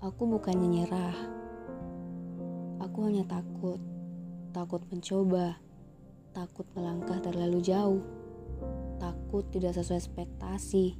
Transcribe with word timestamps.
Aku 0.00 0.24
bukannya 0.24 0.80
nyerah. 0.80 1.12
Aku 2.80 3.04
hanya 3.04 3.20
takut. 3.28 3.76
Takut 4.48 4.80
mencoba. 4.88 5.60
Takut 6.32 6.64
melangkah 6.72 7.20
terlalu 7.20 7.60
jauh. 7.60 8.00
Takut 8.96 9.44
tidak 9.52 9.76
sesuai 9.76 10.00
ekspektasi. 10.00 10.96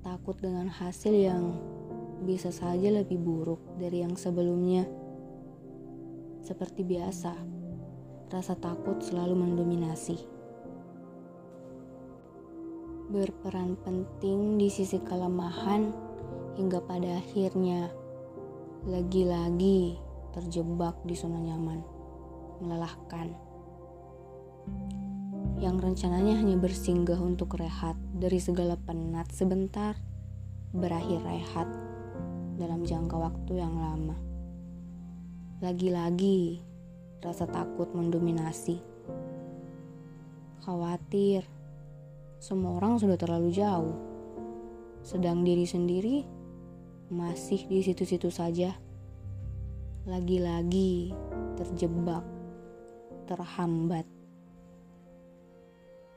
Takut 0.00 0.32
dengan 0.40 0.72
hasil 0.72 1.12
yang 1.12 1.60
bisa 2.24 2.48
saja 2.48 2.88
lebih 2.88 3.20
buruk 3.20 3.60
dari 3.76 4.00
yang 4.00 4.16
sebelumnya. 4.16 4.88
Seperti 6.40 6.80
biasa, 6.80 7.36
rasa 8.32 8.56
takut 8.56 8.96
selalu 9.04 9.44
mendominasi. 9.44 10.16
Berperan 13.12 13.76
penting 13.84 14.56
di 14.56 14.72
sisi 14.72 14.96
kelemahan 15.04 16.09
hingga 16.60 16.84
pada 16.84 17.16
akhirnya 17.16 17.88
lagi-lagi 18.84 19.96
terjebak 20.36 20.92
di 21.08 21.16
zona 21.16 21.40
nyaman, 21.40 21.80
melelahkan. 22.60 23.32
Yang 25.56 25.76
rencananya 25.80 26.36
hanya 26.36 26.60
bersinggah 26.60 27.16
untuk 27.16 27.56
rehat 27.56 27.96
dari 28.12 28.36
segala 28.36 28.76
penat 28.76 29.32
sebentar, 29.32 29.96
berakhir 30.76 31.24
rehat 31.24 31.68
dalam 32.60 32.84
jangka 32.84 33.16
waktu 33.16 33.56
yang 33.56 33.80
lama. 33.80 34.20
Lagi-lagi 35.64 36.60
rasa 37.24 37.48
takut 37.48 37.88
mendominasi. 37.96 38.80
Khawatir, 40.60 41.44
semua 42.36 42.76
orang 42.76 43.00
sudah 43.00 43.16
terlalu 43.16 43.48
jauh. 43.48 43.96
Sedang 45.00 45.40
diri 45.44 45.64
sendiri 45.64 46.39
masih 47.10 47.66
di 47.66 47.82
situ-situ 47.82 48.30
saja. 48.30 48.78
Lagi-lagi 50.06 51.10
terjebak, 51.58 52.22
terhambat. 53.26 54.06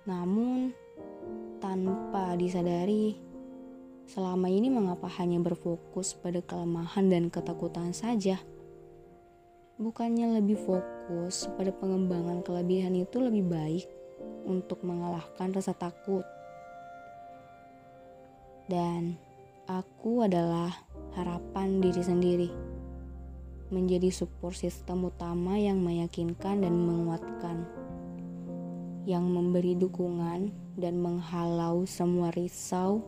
Namun, 0.05 0.71
tanpa 1.57 2.37
disadari, 2.37 3.17
selama 4.05 4.47
ini 4.47 4.69
mengapa 4.69 5.09
hanya 5.17 5.41
berfokus 5.41 6.13
pada 6.13 6.39
kelemahan 6.45 7.09
dan 7.09 7.33
ketakutan 7.33 7.91
saja? 7.91 8.37
Bukannya 9.81 10.37
lebih 10.37 10.61
fokus 10.61 11.49
pada 11.57 11.73
pengembangan 11.73 12.45
kelebihan 12.45 12.93
itu 12.93 13.17
lebih 13.17 13.49
baik 13.49 13.89
untuk 14.45 14.85
mengalahkan 14.85 15.49
rasa 15.49 15.73
takut. 15.73 16.23
Dan 18.69 19.17
Aku 19.63 20.27
adalah 20.27 20.75
harapan 21.15 21.79
diri 21.79 22.03
sendiri, 22.03 22.49
menjadi 23.71 24.11
support 24.11 24.59
sistem 24.59 25.07
utama 25.07 25.55
yang 25.55 25.79
meyakinkan 25.79 26.67
dan 26.67 26.75
menguatkan, 26.75 27.63
yang 29.07 29.23
memberi 29.23 29.79
dukungan 29.79 30.51
dan 30.75 30.99
menghalau 30.99 31.87
semua 31.87 32.35
risau, 32.35 33.07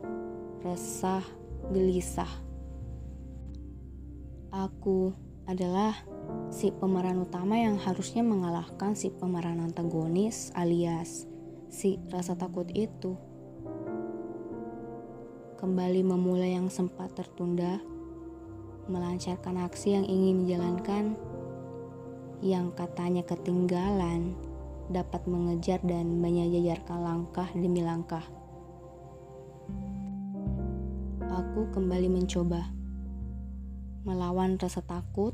resah, 0.64 1.20
gelisah. 1.76 2.32
Aku 4.48 5.12
adalah 5.44 5.92
si 6.48 6.72
pemeran 6.72 7.20
utama 7.20 7.60
yang 7.60 7.76
harusnya 7.76 8.24
mengalahkan 8.24 8.96
si 8.96 9.12
pemeran 9.12 9.60
antagonis 9.60 10.56
alias 10.56 11.28
si 11.68 12.00
rasa 12.08 12.32
takut 12.32 12.64
itu 12.72 13.14
kembali 15.56 16.04
memulai 16.04 16.52
yang 16.52 16.68
sempat 16.68 17.16
tertunda, 17.16 17.80
melancarkan 18.92 19.64
aksi 19.64 19.96
yang 19.96 20.04
ingin 20.04 20.44
dijalankan, 20.44 21.04
yang 22.44 22.68
katanya 22.76 23.24
ketinggalan, 23.24 24.36
dapat 24.92 25.24
mengejar 25.24 25.80
dan 25.80 26.20
menyejajarkan 26.20 26.98
langkah 27.00 27.48
demi 27.56 27.80
langkah. 27.80 28.22
Aku 31.24 31.72
kembali 31.72 32.12
mencoba 32.12 32.68
melawan 34.04 34.60
rasa 34.60 34.84
takut 34.84 35.32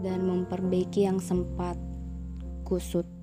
dan 0.00 0.24
memperbaiki 0.24 1.04
yang 1.04 1.20
sempat 1.20 1.76
kusut. 2.64 3.13